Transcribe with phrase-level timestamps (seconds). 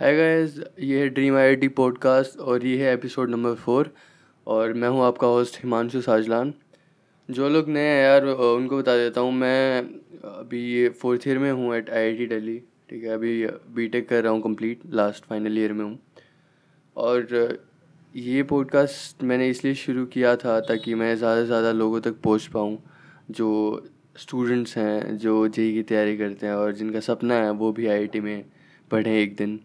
[0.00, 3.90] Hi guys ये है dream IIT podcast और ये है एपिसोड नंबर फोर
[4.46, 6.52] और मैं हूँ आपका होस्ट हिमांशु साजलान।
[7.28, 9.80] जो लोग नए हैं यार उनको बता देता हूँ, मैं
[10.30, 12.58] अभी ये फोर्थ ईयर में हूँ एट आई दिल्ली
[12.90, 13.10] ठीक है?
[13.10, 15.98] अभी बीटेक कर रहा हूँ कंप्लीट लास्ट फाइनल ईयर में हूँ।
[16.96, 17.58] और
[18.14, 22.46] ये पॉडकास्ट मैंने इसलिए शुरू किया था ताकि मैं ज़्यादा से ज़्यादा लोगों तक पहुँच
[22.46, 22.78] पाऊँ,
[23.30, 23.86] जो
[24.18, 28.20] स्टूडेंट्स हैं, जो जेई की तैयारी करते हैं और जिनका सपना है वो भी आईआईटी
[28.20, 28.44] में
[28.90, 29.60] पढ़ें एक दिन।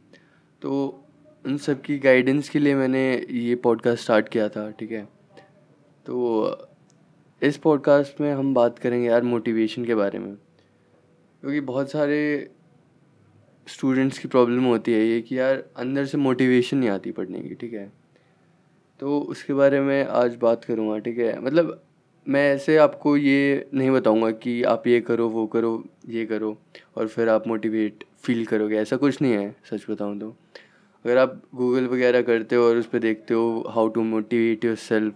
[0.65, 1.03] तो
[1.45, 5.07] उन सब की गाइडेंस के लिए मैंने ये पॉडकास्ट स्टार्ट किया था, ठीक है?
[6.05, 6.67] तो
[7.41, 10.35] इस पॉडकास्ट में हम बात करेंगे यार मोटिवेशन के बारे में।
[11.41, 12.49] क्योंकि बहुत सारे
[13.67, 17.55] स्टूडेंट्स की प्रॉब्लम होती है ये कि यार अंदर से मोटिवेशन नहीं आती पढ़ने की,
[17.55, 17.93] ठीक है?
[18.99, 21.41] तो उसके बारे में आज बात करूँगा, ठीक है?
[21.41, 21.83] मतलब
[22.27, 26.57] मैं ऐसे आपको ये नहीं बताऊँगा कि आप ये करो, वो करो, ये करो
[26.97, 28.77] और फिर आप मोटिवेट फील करोगे?
[28.77, 30.35] ऐसा कुछ नहीं है, सच बताऊँ तो।
[31.05, 34.75] अगर आप गूगल वगैरह करते हो और उस पर देखते हो how to motivate your
[34.75, 35.13] self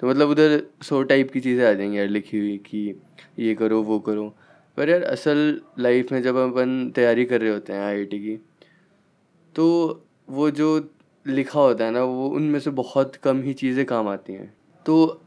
[0.00, 3.00] तो मतलब उधर सौ टाइप की चीज़ें आ जाएँगी यार लिखी हुई कि
[3.38, 4.28] ये करो, वो करो।
[4.76, 8.36] पर यार असल लाइफ में जब अपन तैयारी कर रहे होते हैं आई की
[9.54, 9.66] तो
[10.30, 10.68] वो जो
[11.26, 14.52] लिखा होता है ना, वो उनमें से बहुत कम ही चीज़ें काम आती हैं।
[14.86, 15.20] तो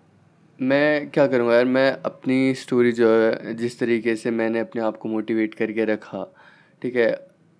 [0.59, 4.97] मैं क्या करूँगा यार, मैं अपनी स्टोरी जो है, जिस तरीके से मैंने अपने आप
[4.97, 6.33] को मोटिवेट करके रखा
[6.81, 7.09] ठीक है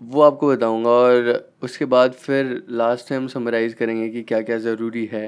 [0.01, 4.57] वो आपको बताऊँगा और उसके बाद फिर लास्ट में हम समराइज़ करेंगे कि क्या क्या
[4.59, 5.27] ज़रूरी है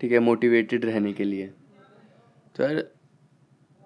[0.00, 1.46] ठीक है मोटिवेटेड रहने के लिए।
[2.56, 2.82] तो यार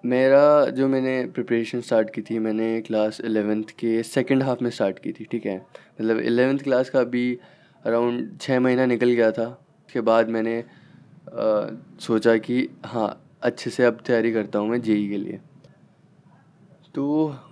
[0.03, 4.99] मेरा जो मैंने प्रिपरेशन स्टार्ट की थी मैंने क्लास एलेवेंथ के सेकंड हाफ़ में स्टार्ट
[4.99, 7.37] की थी ठीक है। मतलब एलेवेंथ क्लास का अभी
[7.85, 9.47] अराउंड छः महीना निकल गया था
[9.87, 11.67] उसके बाद मैंने आ,
[11.99, 13.09] सोचा कि हाँ
[13.43, 15.39] अच्छे से अब तैयारी करता हूँ मैं जेई के लिए।
[16.95, 17.03] तो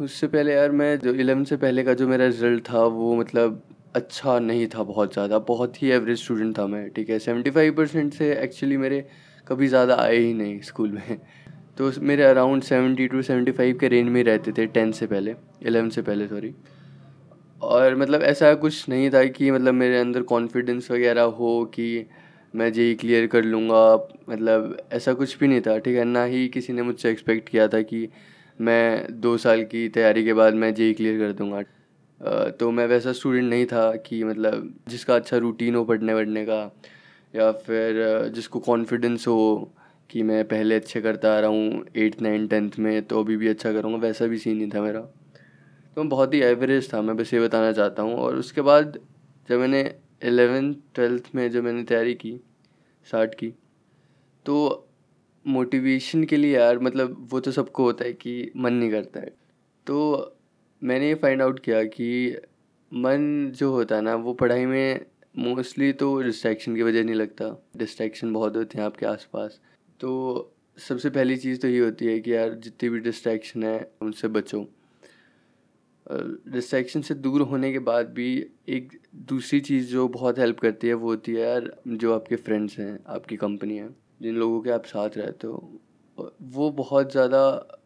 [0.01, 3.61] उससे पहले यार मैं जो इलेवन से पहले का जो मेरा रिज़ल्ट था, वो मतलब
[3.95, 7.19] अच्छा नहीं था, बहुत ज़्यादा। बहुत ही एवरेज स्टूडेंट था मैं, ठीक है?
[7.19, 9.05] सेवेंटी फाइव परसेंट से एक्चुअली मेरे
[9.47, 11.17] कभी ज़्यादा आए ही नहीं स्कूल में।
[11.77, 15.35] तो मेरे around seventy two seventy five के रेंज में रहते थे टेंथ से पहले
[15.65, 16.53] एलेवन से पहले सॉरी
[17.61, 22.05] और मतलब ऐसा कुछ नहीं था कि मतलब मेरे अंदर कॉन्फिडेंस वगैरह हो कि
[22.53, 23.83] मैं जेई क्लियर कर लूँगा
[24.29, 26.03] मतलब ऐसा कुछ भी नहीं था, ठीक है?
[26.03, 28.07] ना ही किसी ने मुझसे एक्सपेक्ट किया था कि
[28.59, 31.61] मैं दो साल की तैयारी के बाद मैं जेई क्लियर कर दूँगा।
[32.51, 36.61] तो मैं वैसा स्टूडेंट नहीं था कि मतलब जिसका अच्छा रूटीन हो पढ़ने वढ़ने का,
[37.33, 39.73] या फिर जिसको कॉन्फिडेंस हो
[40.09, 43.47] कि मैं पहले अच्छे करता आ रहा हूँ एट्थ नाइन्थ टेंथ में तो अभी भी
[43.47, 47.15] अच्छा करूँगा, वैसा भी सीन नहीं था मेरा। तो मैं बहुत ही एवरेज था, मैं
[47.17, 48.99] बस ये बताना चाहता हूँ। और उसके बाद
[49.49, 49.81] जब मैंने
[50.23, 52.39] एलेवेंथ ट्वेल्थ में जब मैंने तैयारी की
[53.07, 53.53] स्टार्ट की
[54.45, 54.55] तो
[55.47, 59.33] मोटिवेशन के लिए यार मतलब वो तो सबको होता है कि मन नहीं करता है।
[59.87, 60.35] तो
[60.83, 62.37] मैंने ये फाइंड आउट किया कि
[62.93, 65.05] मन जो होता है ना, वो पढ़ाई में
[65.37, 69.59] मोस्टली तो डिस्ट्रैक्शन की वजह नहीं लगता। डिस्ट्रैक्शन बहुत होते हैं आपके आसपास।
[69.99, 74.27] तो सबसे पहली चीज़ तो ये होती है कि यार, जितनी भी डिस्ट्रैक्शन है, उनसे
[74.27, 74.69] बचो।
[76.51, 80.93] डिस्ट्रैक्शन से दूर होने के बाद भी एक दूसरी चीज़ जो बहुत हेल्प करती है,
[80.93, 84.85] वो होती है यार, जो आपके फ्रेंड्स हैं, आपकी कंपनी है। जिन लोगों के आप
[84.85, 85.79] साथ रहते हो,
[86.43, 87.41] वो बहुत ज़्यादा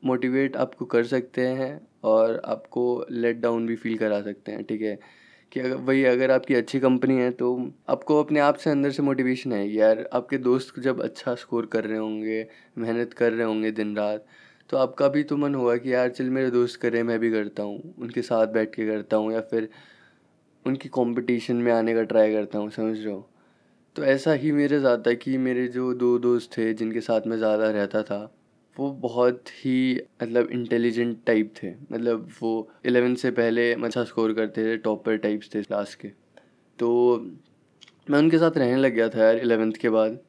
[0.05, 4.81] मोटिवेट आपको कर सकते हैं और आपको लेट डाउन भी फील करा सकते हैं, ठीक
[4.81, 4.97] है?
[5.51, 7.49] कि अगर, वही अगर आपकी अच्छी कंपनी है तो
[7.89, 11.85] आपको अपने आप से अंदर से मोटिवेशन है यार, आपके दोस्त जब अच्छा स्कोर कर
[11.85, 14.25] रहे होंगे, मेहनत कर रहे होंगे दिन रात
[14.69, 17.63] तो आपका भी तो मन होगा कि यार, चल, मेरे दोस्त करें, मैं भी करता
[17.63, 19.69] हूँ। उनके साथ बैठ के करता हूँ या फिर
[20.65, 23.29] उनकी कंपटीशन में आने का ट्राई करता हूँ। समझ रहे हो?
[23.95, 27.37] तो ऐसा ही मेरे साथ था कि मेरे जो दो दोस्त थे, जिनके साथ मैं
[27.37, 28.19] ज़्यादा रहता था,
[28.77, 34.63] वो बहुत ही मतलब इंटेलिजेंट टाइप थे। मतलब वो एलेवन से पहले अच्छा स्कोर करते
[34.65, 36.07] थे टॉपर टाइप्स थे क्लास के।
[36.79, 36.89] तो
[38.09, 40.19] मैं उनके साथ रहने लग गया था यार एलेवेंथ के बाद।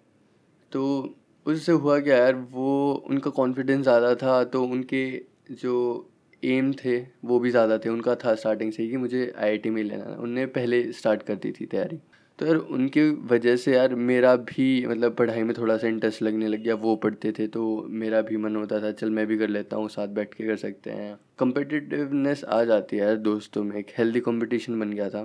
[0.73, 1.15] तो
[1.47, 5.07] उससे हुआ क्या यार, वो उनका कॉन्फिडेंस ज़्यादा था तो उनके
[5.53, 6.11] जो
[6.43, 10.17] एम थे, वो भी ज़्यादा थे। उनका था स्टार्टिंग से कि मुझे आईआईटी में लेना
[10.21, 12.01] उनने पहले स्टार्ट कर दी थी तैयारी।
[12.39, 16.49] तो यार उनकी वजह से यार मेरा भी मतलब पढ़ाई में थोड़ा सा इंटरेस्ट लगने
[16.49, 19.49] लग गया, वो पढ़ते थे तो मेरा भी मन होता था, चल मैं भी कर
[19.49, 23.77] लेता हूँ, साथ बैठ के कर सकते हैं। कम्पिटिटिवनेस आ जाती है यार दोस्तों में,
[23.77, 25.25] एक हेल्दी कॉम्पिटिशन बन गया था।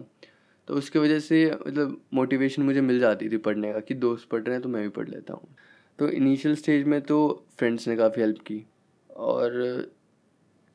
[0.68, 4.42] तो उसकी वजह से मतलब मोटिवेशन मुझे मिल जाती थी पढ़ने का कि दोस्त पढ़
[4.42, 5.56] रहे हैं तो मैं भी पढ़ लेता हूँ।
[6.00, 8.64] तो इनिशियल स्टेज में तो फ्रेंड्स ने काफ़ी हेल्प की।
[9.10, 9.52] और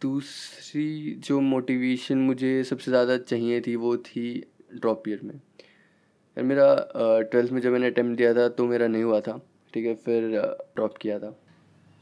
[0.00, 4.42] दूसरी जो मोटिवेशन मुझे सबसे ज़्यादा चाहिए थी, वो थी
[4.75, 5.40] ड्रॉप ईयर में।
[6.36, 6.75] यार मेरा
[7.31, 9.40] ट्वेल्थ में जब मैंने अटैम्प्ट दिया था तो मेरा नहीं हुआ था,
[9.75, 9.94] ठीक है?
[9.96, 10.28] फिर
[10.76, 11.36] ड्रॉप किया था।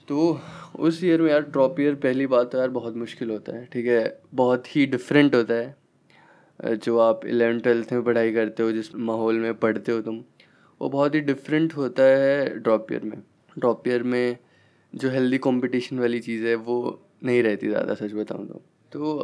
[0.08, 0.40] तो
[0.78, 3.86] उस ईयर में यार, ड्रॉप ईयर पहली बात तो यार बहुत मुश्किल होता है, ठीक
[3.86, 4.20] है?
[4.34, 9.38] बहुत ही डिफरेंट होता है जो आप इलेवन ट्वेल्थ में पढ़ाई करते हो, जिस माहौल
[9.38, 10.22] में पढ़ते हो तुम,
[10.80, 13.16] वो बहुत ही डिफरेंट होता है ड्रॉप ईयर में।
[13.56, 14.36] ड्रॉप ईयर में
[14.92, 18.62] जो हेल्दी कंपटीशन वाली चीज़ है, वो नहीं रहती ज़्यादा, सच बताऊँ तो।
[18.92, 19.18] तो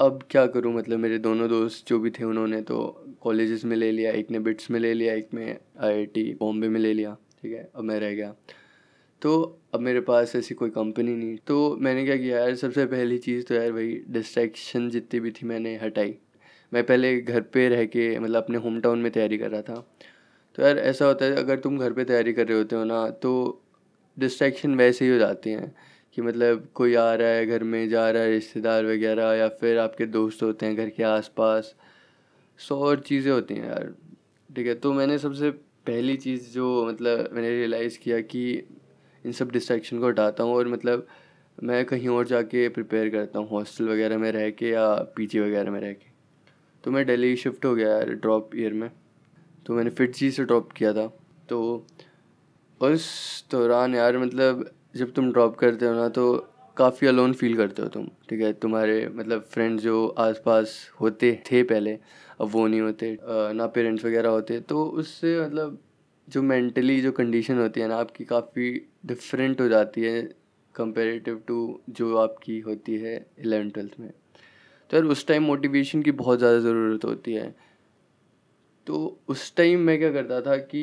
[0.00, 0.72] अब क्या करूँ?
[0.74, 4.38] मतलब मेरे दोनों दोस्त जो भी थे उन्होंने तो कॉलेजेस में ले लिया, एक ने
[4.38, 8.00] बिट्स में ले लिया, एक में आईआईटी बॉम्बे में ले लिया, ठीक है, अब मैं
[8.00, 8.34] रह गया।
[9.22, 9.32] तो
[9.74, 13.44] अब मेरे पास ऐसी कोई कंपनी नहीं। तो मैंने क्या किया, यार, सबसे पहली चीज़
[13.44, 16.14] तो यार भाई, डिस्ट्रैक्शन जितनी भी थी मैंने हटाई।
[16.72, 19.96] मैं पहले घर पे रह के मतलब अपने होम टाउन में तैयारी कर रहा था।
[20.54, 23.10] तो यार, ऐसा होता है, अगर तुम घर पे तैयारी कर रहे होते हो ना
[23.10, 23.32] तो
[24.18, 25.74] डिस्ट्रैक्शन वैसे ही हो जाती हैं।
[26.14, 29.78] कि मतलब कोई आ रहा है घर में, जा रहा है रिश्तेदार वगैरह, या फिर
[29.78, 31.74] आपके दोस्त होते हैं घर के आसपास
[32.58, 33.92] सौ और चीज़ें होती हैं यार।
[34.50, 35.50] ठीक है तो मैंने सबसे
[35.86, 38.50] पहली चीज़ जो मतलब मैंने रियलाइज़ किया कि
[39.24, 41.06] इन सब डिस्ट्रैक्शन को हटाता हूँ और मतलब
[41.62, 45.70] मैं कहीं और जाके प्रिपेयर करता हूँ हॉस्टल वगैरह में रह के या पीजी वगैरह
[45.70, 46.12] में रह के।
[46.84, 48.90] तो मैं दिल्ली शिफ्ट हो गया यार ड्रॉप ईयर में।
[49.66, 51.06] तो मैंने फिट जी से ड्रॉप किया था।
[51.48, 51.86] तो
[52.80, 53.04] उस
[53.50, 56.24] दौरान यार मतलब जब तुम ड्रॉप करते हो ना तो
[56.76, 58.52] काफ़ी अलोन फील करते हो तुम, ठीक है?
[58.54, 61.98] तुम्हारे मतलब फ्रेंड्स जो आसपास होते, थे पहले,
[62.40, 63.16] अब वो नहीं होते
[63.54, 65.78] ना पेरेंट्स वगैरह होते तो उससे मतलब
[66.28, 68.70] जो मेंटली जो कंडीशन होती है ना, आपकी काफ़ी
[69.06, 70.22] डिफरेंट हो जाती है
[70.74, 74.10] कंपेरेटिव टू जो आपकी होती है एलेवन ट्वेल्थ में।
[74.90, 77.54] तो यार उस टाइम मोटिवेशन की बहुत ज़्यादा ज़रूरत होती है।
[78.86, 80.82] तो उस टाइम मैं क्या करता था कि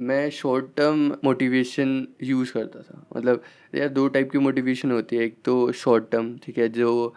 [0.00, 3.42] मैं शॉर्ट टर्म मोटिवेशन यूज़ करता था। मतलब
[3.74, 7.14] यार, दो टाइप की मोटिवेशन होती है। एक तो शॉर्ट टर्म ठीक है, जो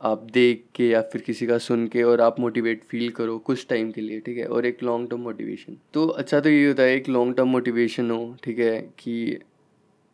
[0.00, 3.66] आप देख के या फिर किसी का सुन के और आप मोटिवेट फील करो कुछ
[3.68, 6.82] टाइम के लिए, ठीक है, और एक लॉन्ग टर्म मोटिवेशन तो अच्छा तो ये होता
[6.82, 9.38] है, एक लॉन्ग टर्म मोटिवेशन हो, ठीक है, कि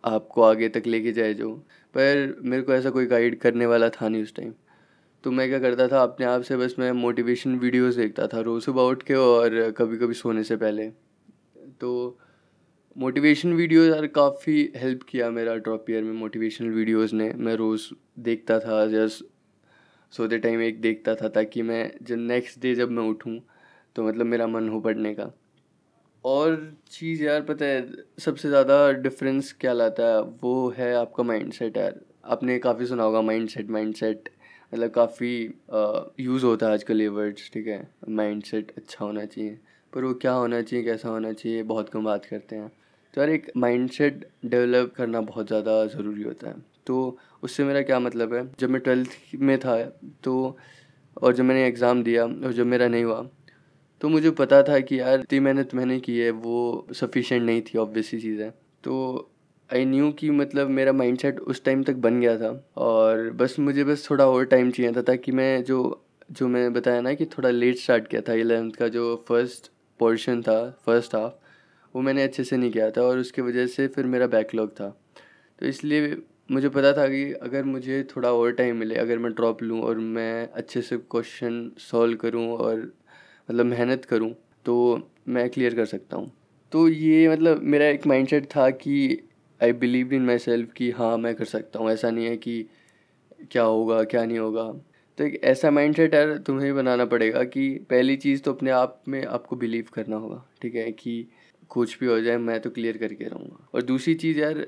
[0.05, 1.53] आपको आगे तक लेके जाए जो।
[1.95, 4.53] पर मेरे को ऐसा कोई गाइड करने वाला था नहीं उस टाइम
[5.25, 8.65] तो मैं क्या करता था, अपने आप से बस मैं मोटिवेशन वीडियोस देखता था रोज़
[8.65, 10.91] सुबह उठ के और कभी कभी सोने से पहले।
[11.81, 12.19] तो
[12.97, 17.82] मोटिवेशन वीडियो यार काफ़ी हेल्प किया मेरा ड्रॉप ईयर में मोटिवेशनल वीडियोस ने। मैं रोज़
[18.21, 19.25] देखता था जस्ट
[20.12, 23.38] सोते टाइम एक देखता था ताकि मैं जब नेक्स्ट डे जब मैं उठूँ
[23.97, 25.31] तो मतलब मेरा मन हो पढ़ने का।
[26.25, 26.56] और
[26.91, 27.87] चीज़ यार पता है,
[28.19, 33.03] सबसे ज़्यादा डिफरेंस क्या लाता है, वो है आपका माइंड सेट यार। आपने काफ़ी सुना
[33.03, 34.29] होगा माइंड सेट माइंड सेट
[34.73, 35.33] मतलब काफ़ी
[36.21, 37.83] यूज़ होता है आजकल ये वर्ड्स ठीक है?
[38.09, 39.59] माइंड सेट अच्छा होना चाहिए।
[39.93, 42.69] पर वो क्या होना चाहिए, कैसा होना चाहिए बहुत कम बात करते हैं।
[43.15, 46.55] तो यार एक माइंड सेट डेवलप करना बहुत ज़्यादा ज़रूरी होता है।
[46.87, 48.47] तो उससे मेरा क्या मतलब है?
[48.61, 49.83] जब मैं ट्वेल्थ में था
[50.25, 50.57] तो
[51.17, 53.23] और जब मैंने एग्ज़ाम दिया और जब मेरा नहीं हुआ
[54.01, 57.79] तो मुझे पता था कि यार इतनी मेहनत मैंने की है, वो सफिशेंट नहीं थी
[57.79, 58.43] ऑब्वियसली चीज़
[58.85, 59.31] तो
[59.71, 63.85] आई न्यू कि मतलब मेरा माइंडसेट उस टाइम तक बन गया था और बस मुझे
[63.85, 67.51] बस थोड़ा और टाइम चाहिए था, ताकि मैं जो जो मैंने बताया ना कि थोड़ा
[67.51, 71.32] लेट स्टार्ट किया था इलेवेंथ का जो फ़र्स्ट पोर्शन था फ़र्स्ट हाफ़
[71.94, 74.88] वो मैंने अच्छे से नहीं किया था और उसकी वजह से फिर मेरा बैकलॉग था।
[75.58, 76.17] तो इसलिए
[76.50, 79.99] मुझे पता था कि अगर मुझे थोड़ा और टाइम मिले, अगर मैं ड्रॉप लूँ और
[79.99, 82.79] मैं अच्छे से क्वेश्चन सॉल्व करूँ और
[83.49, 84.32] मतलब मेहनत करूँ
[84.64, 84.76] तो
[85.29, 86.31] मैं क्लियर कर सकता हूँ।
[86.73, 88.97] तो ये मतलब मेरा एक माइंडसेट था कि
[89.61, 92.64] I believe in my self कि हाँ मैं कर सकता हूँ। ऐसा नहीं है कि
[93.50, 94.73] क्या होगा, क्या नहीं होगा।
[95.21, 99.03] तो एक ऐसा माइंड सेट यार तुम्हें बनाना पड़ेगा कि पहली चीज़ तो अपने आप
[99.09, 101.27] में आपको बिलीव करना होगा, ठीक है, कि
[101.71, 104.67] कुछ भी हो जाए मैं तो क्लियर करके रहूँगा। और दूसरी चीज़ यार,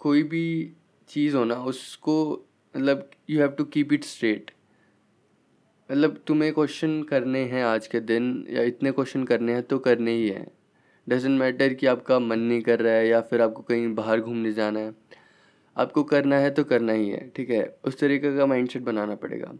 [0.00, 0.72] कोई भी
[1.08, 4.50] चीज़ हो ना, उसको मतलब you have to keep it straight
[5.90, 10.12] मतलब तुम्हें क्वेश्चन करने हैं आज के दिन, या इतने क्वेश्चन करने हैं तो करने
[10.12, 10.46] ही हैं।
[11.06, 14.52] डजेंट मैटर कि आपका मन नहीं कर रहा है, या फिर आपको कहीं बाहर घूमने
[14.52, 14.94] जाना है।
[15.76, 19.52] आपको करना है तो करना ही है, ठीक है। उस तरीके का माइंडसेट बनाना पड़ेगा।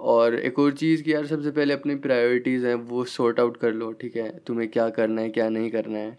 [0.00, 3.72] और एक और चीज़ कि यार सबसे पहले अपनी प्रायोरिटीज़ हैं, वो सॉर्ट आउट कर
[3.72, 4.38] लो, ठीक है?
[4.46, 6.18] तुम्हें क्या करना है, क्या नहीं करना है?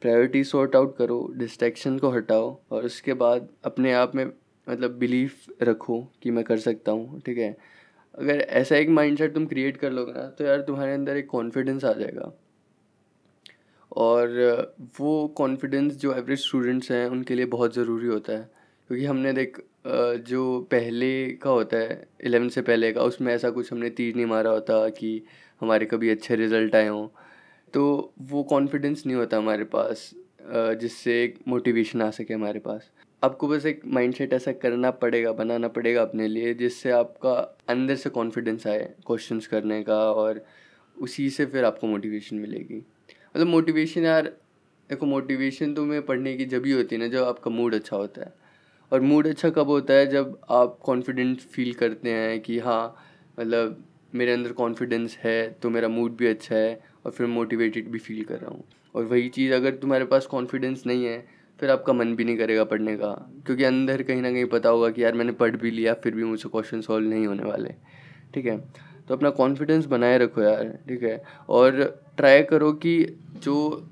[0.00, 4.24] प्रायोरिटी सॉर्ट आउट करो डिस्ट्रैक्शन को हटाओ और उसके बाद अपने आप में
[4.66, 7.56] मतलब बिलीफ रखो कि मैं कर सकता हूँ, ठीक है?
[8.14, 11.84] अगर ऐसा एक माइंडसेट तुम क्रिएट कर लोगे ना तो यार तुम्हारे अंदर एक कॉन्फिडेंस
[11.84, 12.32] आ जाएगा।
[13.96, 14.28] और
[15.00, 18.50] वो कॉन्फिडेंस जो एवरेज स्टूडेंट्स हैं, उनके लिए बहुत ज़रूरी होता है।
[18.88, 23.72] क्योंकि हमने देख जो पहले का होता है एलेवन से पहले का, उसमें ऐसा कुछ
[23.72, 25.22] हमने तीर नहीं मारा होता कि
[25.60, 27.06] हमारे कभी अच्छे रिज़ल्ट आए हों।
[27.74, 30.10] तो वो कॉन्फिडेंस नहीं होता हमारे पास
[30.80, 32.90] जिससे एक मोटिवेशन आ सके हमारे पास।
[33.22, 37.32] आपको बस एक माइंडसेट ऐसा करना पड़ेगा, बनाना पड़ेगा अपने लिए, जिससे आपका
[37.68, 40.44] अंदर से कॉन्फिडेंस आए क्वेश्चंस करने का और
[40.96, 42.76] उसी से फिर आपको मोटिवेशन मिलेगी।
[43.36, 44.24] मतलब मोटिवेशन यार,
[44.90, 48.20] देखो मोटिवेशन तुम्हें पढ़ने की जब ही होती है ना, जब आपका मूड अच्छा होता
[48.20, 48.34] है।
[48.92, 52.96] और मूड अच्छा कब होता है जब आप कॉन्फिडेंट फील करते हैं कि हाँ
[53.40, 57.98] मतलब मेरे अंदर कॉन्फिडेंस है तो मेरा मूड भी अच्छा है और फिर मोटिवेटेड भी
[57.98, 58.64] फील कर रहा हूँ।
[58.94, 61.26] और वही चीज़ अगर तुम्हारे पास कॉन्फिडेंस नहीं है,
[61.60, 63.12] फिर आपका मन भी नहीं करेगा पढ़ने का,
[63.46, 66.24] क्योंकि अंदर कहीं ना कहीं पता होगा कि यार मैंने पढ़ भी लिया, फिर भी
[66.24, 67.74] मुझसे क्वेश्चन सॉल्व नहीं होने वाले।
[68.34, 68.58] ठीक है?
[69.08, 71.22] तो अपना कॉन्फिडेंस बनाए रखो यार, ठीक है?
[71.48, 73.88] और ट्राई करो कि जो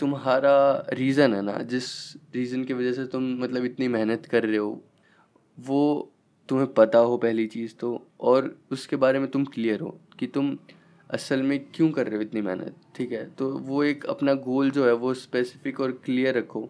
[0.00, 4.56] तुम्हारा रीज़न है ना, जिस रीज़न की वजह से तुम मतलब इतनी मेहनत कर रहे
[4.56, 4.84] हो,
[5.60, 6.10] वो
[6.48, 10.58] तुम्हें पता हो पहली चीज़ तो और उसके बारे में तुम क्लियर हो कि तुम
[11.10, 13.30] असल में क्यों कर रहे हो इतनी मेहनत, ठीक है?
[13.30, 16.68] तो वो एक अपना गोल जो है, वो स्पेसिफिक और क्लियर रखो।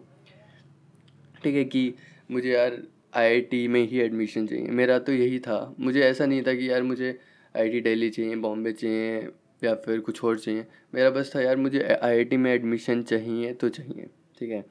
[1.43, 1.93] ठीक है कि
[2.31, 2.83] मुझे यार
[3.15, 6.83] आईआईटी में ही एडमिशन चाहिए। मेरा तो यही था। मुझे ऐसा नहीं था कि यार
[6.83, 7.19] मुझे
[7.55, 9.27] आईआईटी दिल्ली चाहिए बॉम्बे चाहिए
[9.63, 13.69] या फिर कुछ और चाहिए। मेरा बस था, यार, मुझे आईआईटी में एडमिशन चाहिए तो
[13.69, 14.07] चाहिए।
[14.39, 14.65] ठीक है?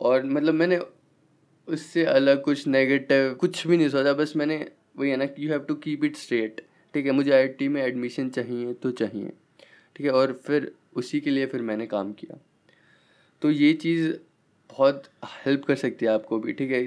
[0.00, 0.80] और मतलब मैंने
[1.68, 5.60] उससे अलग कुछ नेगेटिव कुछ भी नहीं सोचा, बस मैंने वही है ना you have
[5.60, 7.12] to keep it straight ठीक है?
[7.12, 9.30] मुझे आईआईटी में एडमिशन चाहिए तो चाहिए।
[9.96, 10.12] ठीक है?
[10.12, 12.40] और फिर उसी के लिए फिर मैंने काम किया।
[13.42, 14.12] तो ये चीज़
[14.70, 16.86] बहुत हेल्प कर सकती है आपको भी। ठीक है?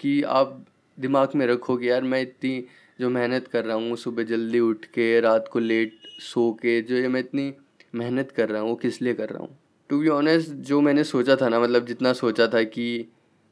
[0.00, 0.66] कि आप
[1.00, 2.64] दिमाग में रखो कि, यार, मैं इतनी
[2.98, 6.96] जो मेहनत कर रहा हूँ सुबह जल्दी उठ के, रात को लेट सो के, जो
[6.96, 7.52] ये मैं इतनी
[7.94, 9.58] मेहनत कर रहा हूँ, वो किस लिए कर रहा हूँ?
[9.90, 12.84] टू बी ऑनेस्ट जो मैंने सोचा था ना मतलब जितना सोचा था कि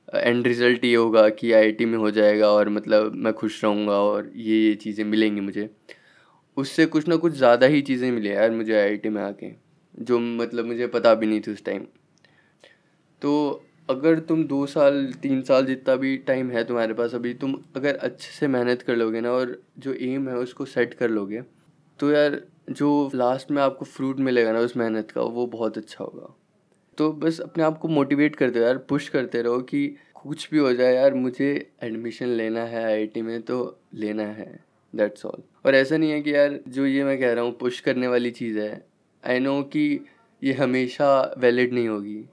[0.09, 4.31] एंड रिज़ल्ट ये होगा कि आईआईटी में हो जाएगा और मतलब मैं खुश रहूँगा और
[4.37, 5.69] ये ये चीज़ें मिलेंगी मुझे,
[6.57, 9.53] उससे कुछ ना कुछ ज़्यादा ही चीज़ें मिली यार मुझे आईआईटी में आके,
[9.95, 11.85] जो मतलब मुझे पता भी नहीं थी उस टाइम
[13.23, 17.55] तो अगर तुम दो साल, तीन साल जितना भी टाइम है तुम्हारे पास अभी, तुम
[17.77, 21.43] अगर अच्छे से मेहनत कर लोगे ना और जो एम है उसको सेट कर लोगे
[22.01, 26.05] तो यार जो लास्ट में आपको फ्रूट मिलेगा ना उस मेहनत का, वो बहुत अच्छा
[26.05, 26.35] होगा।
[26.99, 30.59] तो बस अपने आप को मोटिवेट करते हो यार पुश करते रहो कि कुछ भी
[30.59, 33.59] हो जाए यार, मुझे एडमिशन लेना है आईआईटी में तो
[33.95, 34.49] लेना है
[34.95, 37.81] दैट्स ऑल और ऐसा नहीं है कि यार जो ये मैं कह रहा हूँ पुश
[37.81, 38.73] करने वाली चीज़ है
[39.25, 40.05] आई नो कि
[40.43, 42.25] ये हमेशा वैलिड नहीं होगी।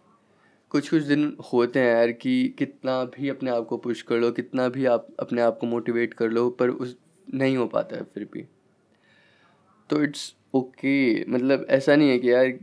[0.70, 4.32] कुछ कुछ दिन होते हैं यार कि कितना भी अपने आप को पुश कर लो,
[4.32, 6.98] कितना भी आप अपने आप को मोटिवेट कर लो, पर उस
[7.34, 8.46] नहीं हो पाता है फिर भी।
[9.90, 11.34] तो इट्स ओके okay.
[11.34, 12.60] मतलब ऐसा नहीं है कि यार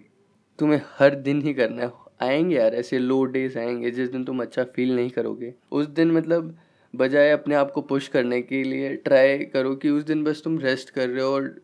[0.58, 1.92] तुम्हें हर दिन ही करना है।
[2.22, 6.10] आएँगे यार, ऐसे लो डेज़ आएँगे, जिस दिन तुम अच्छा फील नहीं करोगे। उस दिन
[6.10, 6.58] मतलब
[6.96, 10.58] बजाय अपने आप को पुश करने के लिए ट्राई करो कि उस दिन बस तुम
[10.58, 11.60] रेस्ट कर रहे हो और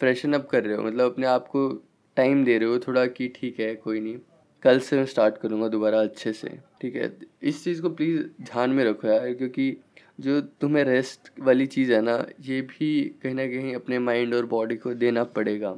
[0.00, 1.84] फ्रेशन अप कर रहे हो। मतलब अपने आप को
[2.16, 4.16] टाइम दे रहे हो, थोड़ा कि ठीक है, कोई नहीं।
[4.64, 6.48] कल से मैं स्टार्ट करूँगा दोबारा अच्छे से,
[6.80, 7.12] ठीक है?
[7.42, 9.76] इस चीज़ को प्लीज़ ध्यान में रखो यार, क्योंकि
[10.20, 12.88] जो तुम्हें रेस्ट वाली चीज़ है ना, ये भी
[13.22, 15.76] कहीं ना कहीं अपने माइंड और बॉडी को देना पड़ेगा।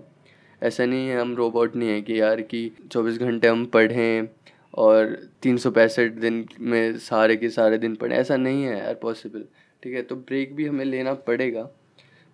[0.62, 4.28] ऐसा नहीं है, हम रोबोट नहीं है कि यार कि चौबीस घंटे हम पढ़ें
[4.74, 8.94] और तीन सौ पैंसठ दिन में सारे के सारे दिन पढ़ें, ऐसा नहीं है यार
[9.02, 9.44] पॉसिबल
[9.82, 10.02] ठीक है?
[10.02, 11.62] तो ब्रेक भी हमें लेना पड़ेगा,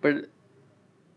[0.03, 0.21] पर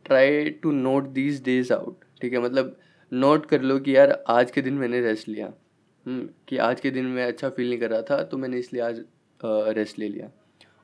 [0.07, 2.41] try to note these days out ठीक है?
[2.41, 2.77] मतलब
[3.13, 5.53] नोट कर लो कि यार आज के दिन मैंने रेस्ट लिया।
[6.07, 8.83] हम्म, कि आज के दिन मैं अच्छा फील नहीं कर रहा था तो मैंने इसलिए
[8.83, 9.05] आज
[9.77, 10.31] रेस्ट ले लिया।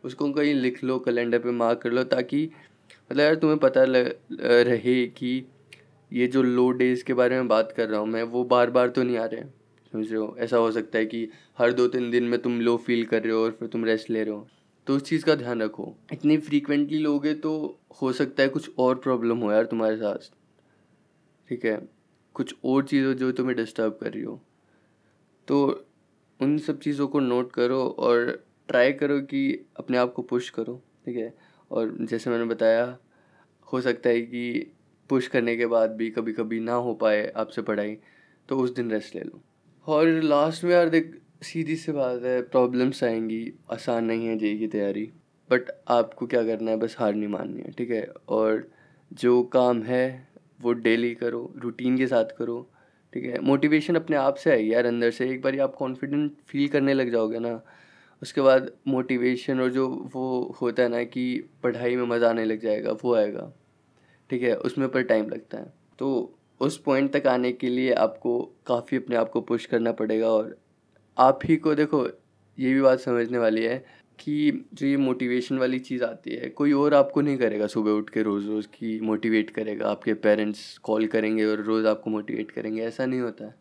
[0.05, 2.45] उसको कहीं लिख लो कैलेंडर पे मार्क कर लो ताकि
[3.11, 4.15] मतलब यार तुम्हें पता लग
[4.69, 5.45] रहे कि
[6.13, 8.89] ये जो लो डेज़ के बारे में बात कर रहा हूँ मैं वो बार बार
[8.89, 9.43] तो नहीं आ रहे।
[9.93, 10.37] समझ रहे हो?
[10.39, 13.33] ऐसा हो सकता है कि हर दो तीन दिन में तुम लो फील कर रहे
[13.33, 14.47] हो और फिर तुम रेस्ट ले रहे हो।
[14.87, 18.95] तो उस चीज़ का ध्यान रखो। इतनी फ्रीक्वेंटली लोगे तो हो सकता है कुछ और
[18.95, 20.31] प्रॉब्लम हो यार तुम्हारे साथ।
[21.49, 21.77] ठीक है?
[22.35, 24.41] कुछ और चीज़ जो तुम्हें डिस्टर्ब कर रही हो।
[25.49, 25.87] तो
[26.41, 30.83] उन सब चीज़ों को नोट करो और ट्राई करो कि अपने आप को पुश करो,
[31.07, 31.35] ठीक है?
[31.71, 32.99] और जैसे मैंने बताया,
[33.73, 34.73] हो सकता है कि
[35.09, 37.97] पुश करने के बाद भी कभी कभी ना हो पाए आपसे पढ़ाई
[38.49, 39.41] तो उस दिन रेस्ट ले लो।
[39.87, 44.59] और लास्ट में यार देख, सीधी सी बात है प्रॉब्लम्स आएँगी, आसान नहीं है जेई
[44.59, 45.13] की तैयारी
[45.51, 48.07] बट आपको क्या करना है, बस हार नहीं माननी है, ठीक है?
[48.29, 48.71] और
[49.13, 50.32] जो काम है
[50.63, 52.69] वो डेली करो रूटीन के साथ करो,
[53.13, 53.41] ठीक है?
[53.41, 57.11] मोटिवेशन अपने आप से आएगी यार अंदर से। एक बार आप कॉन्फिडेंट फील करने लग
[57.13, 57.61] जाओगे ना,
[58.23, 61.25] उसके बाद मोटिवेशन और जो वो होता है ना कि
[61.63, 63.53] पढ़ाई में मज़ा आने लग जाएगा, वो आएगा,
[64.31, 64.55] ठीक है?
[64.57, 69.17] उसमें पर टाइम लगता है। तो उस पॉइंट तक आने के लिए आपको काफ़ी अपने
[69.17, 70.57] आप को पुश करना पड़ेगा और
[71.17, 72.07] आप ही को देखो,
[72.59, 73.85] ये भी बात समझने वाली है
[74.21, 78.11] कि जो ये मोटिवेशन वाली चीज़ आती है, कोई और आपको नहीं करेगा सुबह उठ
[78.11, 82.83] के रोज़ रोज़ की मोटिवेट करेगा, आपके पेरेंट्स कॉल करेंगे और रोज़ आपको मोटिवेट करेंगे,
[82.83, 83.55] ऐसा नहीं होता है।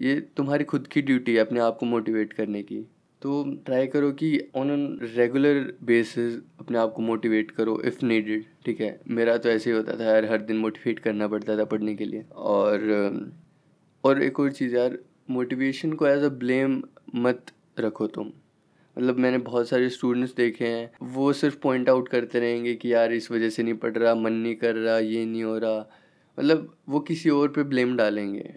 [0.00, 2.80] ये तुम्हारी खुद की ड्यूटी है अपने आप को मोटिवेट करने की।
[3.22, 8.44] तो ट्राई करो कि ऑन एन रेगुलर बेसिस अपने आप को मोटिवेट करो इफ़ नीडेड
[8.66, 9.00] ठीक है?
[9.08, 12.04] मेरा तो ऐसे ही होता था यार, हर दिन मोटिवेट करना पड़ता था पढ़ने के
[12.04, 13.32] लिए। और
[14.04, 14.98] और एक और चीज़ यार
[15.30, 16.82] मोटिवेशन को एज अ ब्लेम
[17.14, 18.32] मत रखो तुम।
[18.96, 23.12] मतलब मैंने बहुत सारे स्टूडेंट्स देखे हैं। वो सिर्फ़ पॉइंट आउट करते रहेंगे कि यार
[23.12, 25.78] इस वजह से नहीं पढ़ रहा, मन नहीं कर रहा, ये नहीं हो रहा।
[26.38, 28.54] मतलब वो किसी और पे ब्लेम डालेंगे।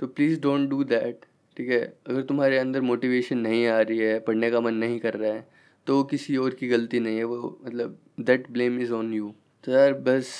[0.00, 1.24] तो प्लीज़ डोंट डू दैट
[1.56, 1.80] ठीक है?
[2.06, 5.48] अगर तुम्हारे अंदर मोटिवेशन नहीं आ रही है, पढ़ने का मन नहीं कर रहा है
[5.86, 9.32] तो किसी और की गलती नहीं है, वो मतलब that blame is on you
[9.64, 10.32] तो यार बस,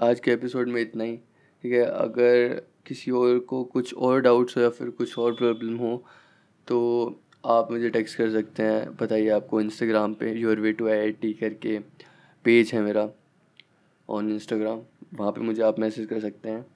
[0.00, 1.82] आज के एपिसोड में इतना ही, ठीक है?
[1.82, 5.96] अगर किसी और को कुछ और डाउट्स हो या फिर कुछ और प्रॉब्लम हो
[6.66, 6.78] तो
[7.46, 11.32] आप मुझे टेक्स्ट कर सकते हैं, बताइए आपको इंस्टाग्राम पे your way to I T
[11.32, 11.78] करके
[12.44, 13.08] पेज है मेरा
[14.08, 14.80] ऑन इंस्टाग्राम
[15.14, 16.66] वहाँ पे मुझे आप मैसेज कर सकते हैं।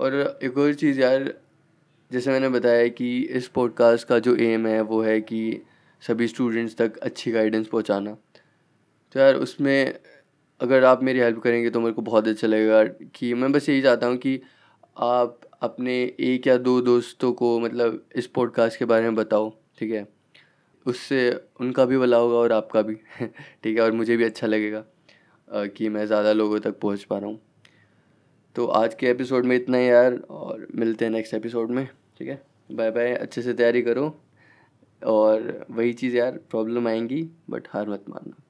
[0.00, 1.34] और एक और चीज़ यार,
[2.12, 5.62] जैसे मैंने बताया कि इस पॉडकास्ट का जो एम है, वो है कि
[6.06, 8.16] सभी स्टूडेंट्स तक अच्छी गाइडेंस पहुंचाना।
[9.12, 9.98] तो यार उसमें
[10.60, 13.82] अगर आप मेरी हेल्प करेंगे तो मेरे को बहुत अच्छा लगेगा। कि मैं बस यही
[13.82, 14.40] चाहता हूँ कि
[14.98, 19.92] आप अपने एक या दो दोस्तों को मतलब इस पॉडकास्ट के बारे में बताओ। ठीक
[19.92, 20.06] है?
[20.86, 22.94] उससे उनका भी भला होगा और आपका भी।
[23.62, 23.80] ठीक है?
[23.80, 24.84] और मुझे भी अच्छा लगेगा
[25.68, 27.40] कि मैं ज़्यादा लोगों तक पहुँच पा रहा हूँ।
[28.56, 31.86] तो आज के एपिसोड में इतना ही यार, और मिलते हैं नेक्स्ट एपिसोड में।
[32.18, 32.42] ठीक है?
[32.72, 34.14] बाय बाय अच्छे से तैयारी करो।
[35.02, 38.42] और वही चीज़ यार प्रॉब्लम आएँगी बट हार मत मानना